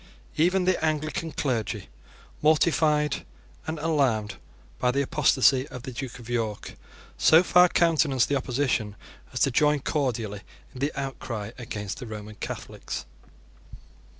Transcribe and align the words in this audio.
Even 0.35 0.65
the 0.65 0.83
Anglican 0.83 1.31
clergy, 1.31 1.87
mortified 2.41 3.23
and 3.67 3.77
alarmed 3.77 4.37
by 4.79 4.89
the 4.89 5.03
apostasy 5.03 5.67
of 5.67 5.83
the 5.83 5.91
Duke 5.91 6.17
of 6.17 6.27
York, 6.27 6.73
so 7.19 7.43
far 7.43 7.69
countenanced 7.69 8.27
the 8.27 8.35
opposition 8.35 8.95
as 9.31 9.41
to 9.41 9.51
join 9.51 9.79
cordially 9.79 10.41
in 10.73 10.79
the 10.79 10.91
outcry 10.99 11.51
against 11.59 11.99
the 11.99 12.07
Roman 12.07 12.33
Catholics. 12.33 13.05